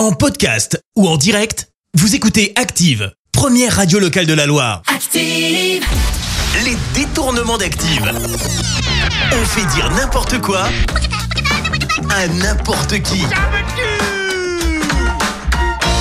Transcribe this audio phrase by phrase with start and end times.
[0.00, 4.80] En podcast ou en direct, vous écoutez Active, première radio locale de la Loire.
[4.86, 5.84] Active.
[6.64, 8.10] Les détournements d'Active.
[9.30, 10.70] On fait dire n'importe quoi
[12.08, 13.20] à n'importe qui.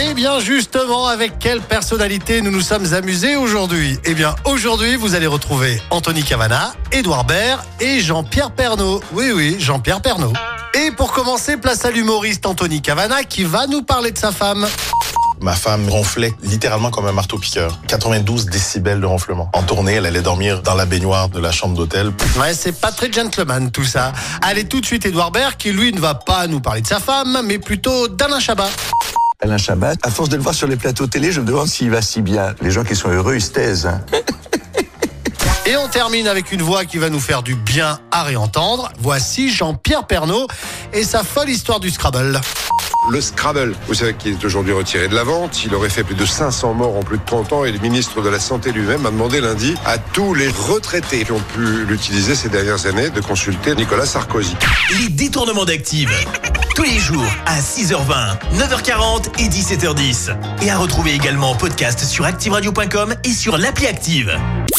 [0.00, 3.98] Eh bien justement, avec quelle personnalité nous nous sommes amusés aujourd'hui?
[4.06, 9.02] Eh bien aujourd'hui, vous allez retrouver Anthony Cavana, Édouard Baird et Jean-Pierre Pernaud.
[9.12, 10.32] Oui oui, Jean-Pierre Pernaud.
[10.74, 14.66] Et pour commencer, place à l'humoriste Anthony Cavana qui va nous parler de sa femme.
[15.40, 17.78] Ma femme ronflait littéralement comme un marteau-piqueur.
[17.88, 19.50] 92 décibels de ronflement.
[19.54, 22.12] En tournée, elle allait dormir dans la baignoire de la chambre d'hôtel.
[22.40, 24.12] Ouais, c'est pas très gentleman tout ça.
[24.40, 27.00] Allez tout de suite Édouard Baird qui lui ne va pas nous parler de sa
[27.00, 28.70] femme, mais plutôt d'Alain Chabat.
[29.40, 31.90] Alain Chabat, à force de le voir sur les plateaux télé, je me demande s'il
[31.90, 32.54] va si bien.
[32.62, 33.86] Les gens qui sont heureux, ils se taisent.
[33.86, 34.00] hein.
[35.64, 38.90] Et on termine avec une voix qui va nous faire du bien à réentendre.
[38.98, 40.48] Voici Jean-Pierre Pernaud
[40.92, 42.40] et sa folle histoire du Scrabble.
[43.10, 45.64] Le Scrabble, vous savez qu'il est aujourd'hui retiré de la vente.
[45.64, 48.22] Il aurait fait plus de 500 morts en plus de 30 ans et le ministre
[48.22, 52.34] de la Santé lui-même a demandé lundi à tous les retraités qui ont pu l'utiliser
[52.34, 54.56] ces dernières années de consulter Nicolas Sarkozy.
[55.00, 56.10] Les détournements d'Active.
[56.74, 60.36] Tous les jours à 6h20, 9h40 et 17h10.
[60.62, 64.36] Et à retrouver également en podcast sur ActiveRadio.com et sur l'appli Active.